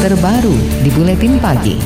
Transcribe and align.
terbaru 0.00 0.56
di 0.80 0.88
Buletin 0.96 1.36
Pagi. 1.44 1.76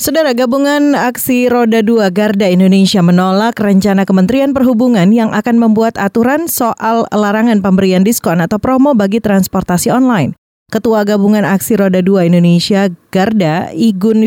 Saudara 0.00 0.32
gabungan 0.32 0.96
aksi 0.96 1.52
Roda 1.52 1.84
2 1.84 2.08
Garda 2.08 2.48
Indonesia 2.48 3.04
menolak 3.04 3.60
rencana 3.60 4.08
Kementerian 4.08 4.56
Perhubungan 4.56 5.12
yang 5.12 5.36
akan 5.36 5.60
membuat 5.60 6.00
aturan 6.00 6.48
soal 6.48 7.04
larangan 7.12 7.60
pemberian 7.60 8.08
diskon 8.08 8.40
atau 8.40 8.56
promo 8.56 8.96
bagi 8.96 9.20
transportasi 9.20 9.92
online. 9.92 10.32
Ketua 10.72 11.04
Gabungan 11.04 11.44
Aksi 11.44 11.76
Roda 11.76 12.00
2 12.00 12.32
Indonesia 12.32 12.88
Garda 13.12 13.68
Igun 13.76 14.24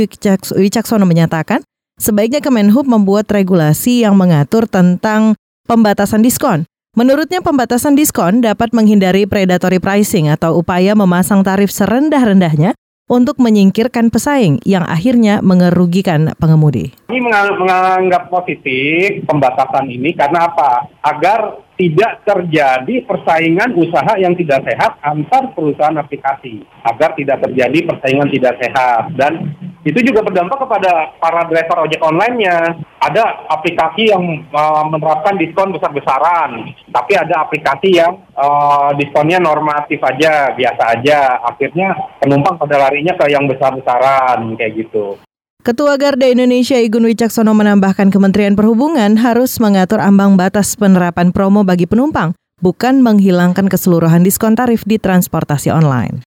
Wicaksono 0.54 1.10
menyatakan, 1.10 1.66
sebaiknya 1.98 2.46
Kemenhub 2.46 2.86
membuat 2.86 3.26
regulasi 3.34 4.06
yang 4.06 4.22
mengatur 4.22 4.70
tentang 4.70 5.34
pembatasan 5.66 6.22
diskon. 6.22 6.70
Menurutnya 6.94 7.42
pembatasan 7.42 7.98
diskon 7.98 8.46
dapat 8.46 8.70
menghindari 8.70 9.26
predatory 9.26 9.82
pricing 9.82 10.30
atau 10.30 10.62
upaya 10.62 10.94
memasang 10.94 11.42
tarif 11.42 11.74
serendah-rendahnya 11.74 12.78
untuk 13.06 13.38
menyingkirkan 13.38 14.10
pesaing 14.10 14.66
yang 14.66 14.82
akhirnya 14.82 15.38
mengerugikan 15.46 16.34
pengemudi. 16.42 16.90
Ini 17.06 17.22
menganggap 17.22 18.34
positif 18.34 19.22
pembatasan 19.30 19.86
ini 19.94 20.10
karena 20.18 20.50
apa? 20.50 20.90
Agar 21.06 21.62
tidak 21.78 22.24
terjadi 22.26 23.06
persaingan 23.06 23.78
usaha 23.78 24.16
yang 24.18 24.34
tidak 24.34 24.66
sehat 24.66 24.98
antar 25.06 25.54
perusahaan 25.54 26.00
aplikasi. 26.02 26.66
Agar 26.82 27.14
tidak 27.14 27.46
terjadi 27.46 27.84
persaingan 27.86 28.32
tidak 28.32 28.58
sehat. 28.64 29.14
Dan 29.14 29.54
itu 29.86 30.02
juga 30.02 30.26
berdampak 30.26 30.66
kepada 30.66 31.14
para 31.22 31.46
driver 31.46 31.86
ojek 31.86 32.02
online-nya. 32.02 32.74
Ada 32.98 33.46
aplikasi 33.54 34.10
yang 34.10 34.24
uh, 34.50 34.82
menerapkan 34.90 35.38
diskon 35.38 35.70
besar-besaran, 35.70 36.74
tapi 36.90 37.14
ada 37.14 37.46
aplikasi 37.46 38.02
yang 38.02 38.18
uh, 38.34 38.90
diskonnya 38.98 39.38
normatif 39.38 40.02
aja, 40.02 40.50
biasa 40.58 40.84
aja. 40.98 41.38
Akhirnya 41.46 41.94
penumpang 42.18 42.58
pada 42.58 42.82
larinya 42.82 43.14
ke 43.14 43.30
yang 43.30 43.46
besar-besaran 43.46 44.58
kayak 44.58 44.74
gitu. 44.74 45.22
Ketua 45.62 46.02
Garda 46.02 46.30
Indonesia 46.30 46.78
Igun 46.82 47.06
Wicaksono 47.06 47.54
menambahkan 47.54 48.10
Kementerian 48.10 48.58
Perhubungan 48.58 49.22
harus 49.22 49.62
mengatur 49.62 50.02
ambang 50.02 50.34
batas 50.34 50.74
penerapan 50.74 51.30
promo 51.30 51.62
bagi 51.62 51.86
penumpang, 51.86 52.34
bukan 52.62 53.06
menghilangkan 53.06 53.70
keseluruhan 53.70 54.26
diskon 54.26 54.58
tarif 54.58 54.82
di 54.86 54.98
transportasi 54.98 55.70
online. 55.70 56.26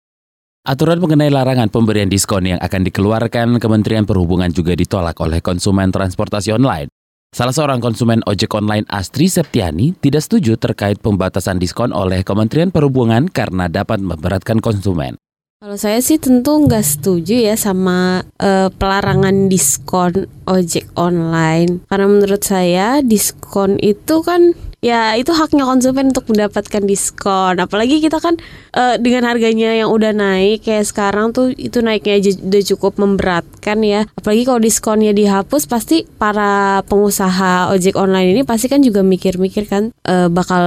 Aturan 0.69 1.01
mengenai 1.01 1.33
larangan 1.33 1.73
pemberian 1.73 2.13
diskon 2.13 2.45
yang 2.45 2.61
akan 2.61 2.85
dikeluarkan 2.85 3.57
Kementerian 3.57 4.05
Perhubungan 4.05 4.53
juga 4.53 4.77
ditolak 4.77 5.17
oleh 5.17 5.41
konsumen 5.41 5.89
transportasi 5.89 6.53
online. 6.53 6.93
Salah 7.33 7.57
seorang 7.57 7.81
konsumen 7.81 8.21
ojek 8.29 8.53
online 8.53 8.85
Astri 8.93 9.33
Septiani 9.33 9.97
tidak 9.97 10.29
setuju 10.29 10.61
terkait 10.61 11.01
pembatasan 11.01 11.57
diskon 11.57 11.97
oleh 11.97 12.21
Kementerian 12.21 12.69
Perhubungan 12.69 13.33
karena 13.33 13.73
dapat 13.73 14.05
memberatkan 14.05 14.61
konsumen. 14.61 15.17
Kalau 15.65 15.81
saya 15.81 16.05
sih 16.05 16.21
tentu 16.21 16.61
nggak 16.61 16.85
setuju 16.85 17.49
ya 17.49 17.57
sama 17.57 18.29
uh, 18.37 18.69
pelarangan 18.69 19.49
diskon 19.49 20.29
ojek 20.45 20.85
online. 21.01 21.81
Karena 21.89 22.13
menurut 22.13 22.45
saya 22.45 23.01
diskon 23.01 23.81
itu 23.81 24.21
kan 24.21 24.53
ya 24.79 25.19
itu 25.19 25.35
haknya 25.35 25.67
konsumen 25.67 26.15
untuk 26.15 26.31
mendapatkan 26.31 26.83
diskon. 26.87 27.59
Apalagi 27.59 27.99
kita 27.99 28.23
kan 28.23 28.39
uh, 28.75 28.95
dengan 28.99 29.27
harganya 29.27 29.75
yang 29.75 29.91
udah 29.91 30.15
naik 30.15 30.67
kayak 30.67 30.87
sekarang 30.87 31.35
tuh 31.35 31.51
itu 31.55 31.83
naiknya 31.83 32.19
aja 32.19 32.31
udah 32.39 32.63
cukup 32.75 32.93
memberatkan 32.99 33.79
ya. 33.83 34.07
Apalagi 34.15 34.43
kalau 34.47 34.61
diskonnya 34.63 35.13
dihapus 35.15 35.67
pasti 35.67 36.07
para 36.07 36.83
pengusaha 36.87 37.75
ojek 37.75 37.99
online 37.99 38.39
ini 38.39 38.43
pasti 38.47 38.71
kan 38.71 38.83
juga 38.83 39.03
mikir-mikir 39.03 39.67
kan 39.67 39.91
uh, 40.07 40.31
bakal 40.31 40.65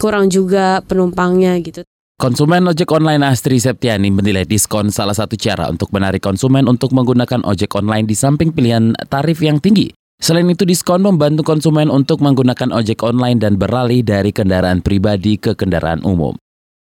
kurang 0.00 0.32
juga 0.32 0.80
penumpangnya 0.84 1.60
gitu. 1.60 1.84
Konsumen 2.20 2.68
ojek 2.68 2.92
online 2.92 3.24
Astri 3.24 3.56
Septiani 3.56 4.12
menilai 4.12 4.44
diskon 4.44 4.92
salah 4.92 5.16
satu 5.16 5.40
cara 5.40 5.72
untuk 5.72 5.88
menarik 5.88 6.20
konsumen 6.20 6.68
untuk 6.68 6.92
menggunakan 6.92 7.40
ojek 7.48 7.72
online 7.72 8.04
di 8.04 8.12
samping 8.12 8.52
pilihan 8.52 8.92
tarif 9.08 9.40
yang 9.40 9.56
tinggi. 9.56 9.88
Selain 10.20 10.44
itu, 10.52 10.68
diskon 10.68 11.00
membantu 11.00 11.40
konsumen 11.42 11.88
untuk 11.88 12.20
menggunakan 12.20 12.76
ojek 12.76 13.00
online 13.00 13.40
dan 13.40 13.56
beralih 13.56 14.04
dari 14.04 14.36
kendaraan 14.36 14.84
pribadi 14.84 15.40
ke 15.40 15.56
kendaraan 15.56 16.04
umum. 16.04 16.36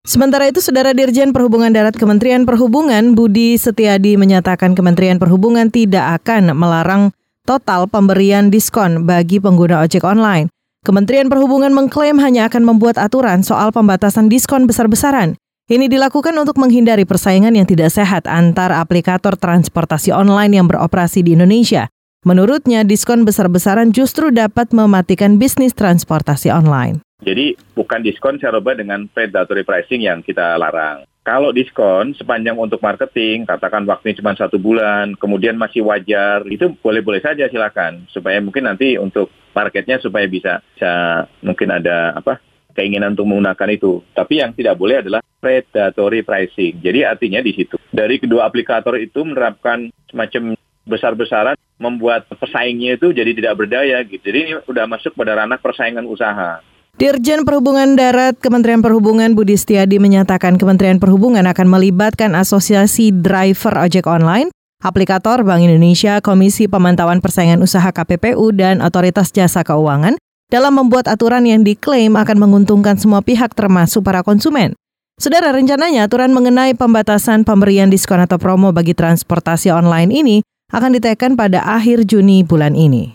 Sementara 0.05 0.53
itu, 0.53 0.61
Saudara 0.61 0.93
Dirjen 0.93 1.33
Perhubungan 1.33 1.73
Darat 1.73 1.97
Kementerian 1.97 2.45
Perhubungan 2.45 3.17
Budi 3.17 3.57
Setiadi 3.57 4.21
menyatakan 4.21 4.77
Kementerian 4.77 5.17
Perhubungan 5.17 5.73
tidak 5.73 6.21
akan 6.21 6.53
melarang 6.53 7.17
total 7.49 7.89
pemberian 7.89 8.53
diskon 8.53 9.09
bagi 9.09 9.41
pengguna 9.41 9.81
ojek 9.81 10.05
online. 10.05 10.53
Kementerian 10.83 11.31
Perhubungan 11.31 11.71
mengklaim 11.71 12.19
hanya 12.19 12.51
akan 12.51 12.67
membuat 12.67 12.99
aturan 12.99 13.47
soal 13.47 13.71
pembatasan 13.71 14.27
diskon 14.27 14.67
besar-besaran. 14.67 15.39
Ini 15.71 15.87
dilakukan 15.87 16.35
untuk 16.35 16.59
menghindari 16.59 17.07
persaingan 17.07 17.55
yang 17.55 17.65
tidak 17.65 17.95
sehat 17.95 18.27
antar 18.27 18.75
aplikator 18.75 19.39
transportasi 19.39 20.11
online 20.11 20.59
yang 20.59 20.67
beroperasi 20.67 21.23
di 21.23 21.39
Indonesia. 21.39 21.87
Menurutnya, 22.23 22.87
diskon 22.87 23.27
besar-besaran 23.27 23.91
justru 23.91 24.31
dapat 24.31 24.71
mematikan 24.71 25.43
bisnis 25.43 25.75
transportasi 25.75 26.55
online. 26.55 27.03
Jadi 27.27 27.59
bukan 27.75 27.99
diskon 27.99 28.39
saya 28.39 28.55
rubah 28.55 28.79
dengan 28.79 29.11
predatory 29.11 29.67
pricing 29.67 30.07
yang 30.07 30.23
kita 30.23 30.55
larang. 30.55 31.03
Kalau 31.27 31.51
diskon 31.51 32.15
sepanjang 32.15 32.55
untuk 32.55 32.79
marketing, 32.79 33.43
katakan 33.43 33.83
waktunya 33.91 34.23
cuma 34.23 34.39
satu 34.39 34.55
bulan, 34.63 35.19
kemudian 35.19 35.59
masih 35.59 35.83
wajar, 35.83 36.47
itu 36.47 36.71
boleh-boleh 36.79 37.19
saja 37.19 37.51
silakan. 37.51 38.07
Supaya 38.15 38.39
mungkin 38.39 38.71
nanti 38.71 38.95
untuk 39.03 39.27
marketnya 39.51 39.99
supaya 39.99 40.27
bisa, 40.31 40.63
bisa 40.79 41.27
mungkin 41.43 41.75
ada 41.75 42.15
apa 42.15 42.39
keinginan 42.79 43.19
untuk 43.19 43.27
menggunakan 43.35 43.71
itu. 43.75 43.99
Tapi 44.15 44.39
yang 44.47 44.55
tidak 44.55 44.79
boleh 44.79 45.03
adalah 45.03 45.27
predatory 45.43 46.23
pricing. 46.23 46.79
Jadi 46.79 47.03
artinya 47.03 47.43
di 47.43 47.51
situ. 47.51 47.75
Dari 47.91 48.23
kedua 48.23 48.47
aplikator 48.47 48.95
itu 48.99 49.27
menerapkan 49.27 49.91
semacam 50.07 50.55
besar-besaran 50.87 51.55
membuat 51.79 52.27
pesaingnya 52.39 52.99
itu 52.99 53.11
jadi 53.11 53.33
tidak 53.35 53.55
berdaya 53.59 54.03
gitu. 54.07 54.23
Jadi 54.23 54.39
ini 54.39 54.53
sudah 54.63 54.87
masuk 54.87 55.15
pada 55.15 55.39
ranah 55.39 55.59
persaingan 55.59 56.07
usaha. 56.07 56.63
Dirjen 56.93 57.49
Perhubungan 57.49 57.97
Darat 57.97 58.37
Kementerian 58.37 58.85
Perhubungan 58.85 59.33
Budi 59.33 59.57
Setiadi 59.57 59.97
menyatakan 59.97 60.61
Kementerian 60.61 61.01
Perhubungan 61.01 61.49
akan 61.49 61.67
melibatkan 61.67 62.37
Asosiasi 62.37 63.09
Driver 63.11 63.81
Ojek 63.81 64.05
Online, 64.05 64.53
aplikator 64.85 65.41
Bank 65.41 65.65
Indonesia, 65.65 66.21
Komisi 66.21 66.69
Pemantauan 66.69 67.25
Persaingan 67.25 67.65
Usaha 67.65 67.89
KPPU, 67.89 68.53
dan 68.53 68.85
Otoritas 68.85 69.33
Jasa 69.33 69.65
Keuangan 69.65 70.21
dalam 70.53 70.77
membuat 70.77 71.09
aturan 71.09 71.49
yang 71.49 71.65
diklaim 71.65 72.13
akan 72.13 72.37
menguntungkan 72.37 73.01
semua 73.01 73.25
pihak 73.25 73.57
termasuk 73.57 74.05
para 74.05 74.21
konsumen. 74.21 74.77
Saudara 75.17 75.49
rencananya 75.49 76.05
aturan 76.05 76.37
mengenai 76.37 76.77
pembatasan 76.77 77.49
pemberian 77.49 77.89
diskon 77.89 78.21
atau 78.21 78.37
promo 78.37 78.69
bagi 78.69 78.93
transportasi 78.93 79.73
online 79.73 80.13
ini 80.13 80.37
akan 80.73 80.97
ditekan 80.97 81.37
pada 81.37 81.63
akhir 81.63 82.09
Juni 82.09 82.43
bulan 82.43 82.73
ini. 82.73 83.13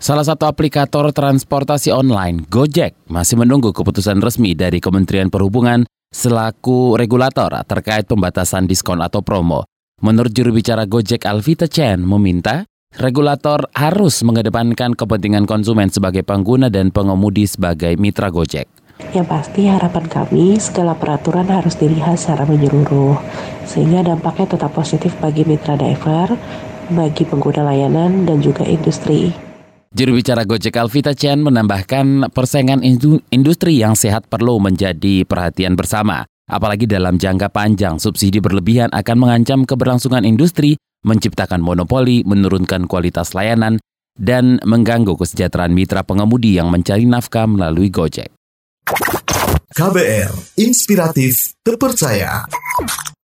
Salah 0.00 0.24
satu 0.24 0.48
aplikator 0.48 1.12
transportasi 1.12 1.92
online, 1.92 2.48
Gojek, 2.48 2.96
masih 3.06 3.36
menunggu 3.36 3.70
keputusan 3.70 4.18
resmi 4.18 4.56
dari 4.56 4.80
Kementerian 4.80 5.28
Perhubungan 5.28 5.84
selaku 6.10 6.98
regulator 6.98 7.52
terkait 7.68 8.10
pembatasan 8.10 8.66
diskon 8.66 8.98
atau 9.04 9.22
promo. 9.22 9.62
Menurut 10.00 10.32
juru 10.32 10.56
bicara 10.56 10.88
Gojek 10.88 11.28
Alvita 11.28 11.68
Chen 11.68 12.00
meminta 12.00 12.64
regulator 12.96 13.68
harus 13.76 14.24
mengedepankan 14.24 14.96
kepentingan 14.96 15.44
konsumen 15.44 15.92
sebagai 15.92 16.24
pengguna 16.24 16.72
dan 16.72 16.90
pengemudi 16.90 17.44
sebagai 17.44 17.94
mitra 18.00 18.32
Gojek. 18.32 18.66
Yang 19.12 19.28
pasti 19.28 19.68
harapan 19.68 20.08
kami 20.08 20.56
segala 20.56 20.96
peraturan 20.96 21.48
harus 21.48 21.76
dilihat 21.76 22.16
secara 22.16 22.48
menyeluruh 22.48 23.20
sehingga 23.68 24.00
dampaknya 24.04 24.56
tetap 24.56 24.72
positif 24.72 25.12
bagi 25.20 25.44
mitra 25.44 25.76
driver, 25.76 26.36
bagi 26.92 27.24
pengguna 27.24 27.66
layanan 27.66 28.26
dan 28.26 28.42
juga 28.42 28.66
industri. 28.66 29.30
Juru 29.90 30.22
bicara 30.22 30.46
Gojek 30.46 30.78
Alvita 30.78 31.10
Chen 31.18 31.42
menambahkan 31.42 32.30
persaingan 32.30 32.86
industri 33.34 33.82
yang 33.82 33.98
sehat 33.98 34.30
perlu 34.30 34.62
menjadi 34.62 35.26
perhatian 35.26 35.74
bersama. 35.74 36.22
Apalagi 36.46 36.86
dalam 36.86 37.18
jangka 37.18 37.50
panjang, 37.50 37.98
subsidi 37.98 38.38
berlebihan 38.38 38.90
akan 38.94 39.16
mengancam 39.18 39.66
keberlangsungan 39.66 40.22
industri, 40.22 40.78
menciptakan 41.02 41.58
monopoli, 41.58 42.22
menurunkan 42.22 42.86
kualitas 42.86 43.34
layanan, 43.34 43.82
dan 44.14 44.62
mengganggu 44.62 45.14
kesejahteraan 45.18 45.74
mitra 45.74 46.06
pengemudi 46.06 46.58
yang 46.58 46.70
mencari 46.70 47.06
nafkah 47.06 47.50
melalui 47.50 47.90
Gojek. 47.90 48.30
KBR, 49.70 50.58
inspiratif, 50.58 51.54
terpercaya. 51.62 52.46